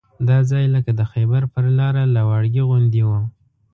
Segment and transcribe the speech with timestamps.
[0.27, 3.19] دا ځای لکه د خیبر پر لاره لواړګي غوندې وو.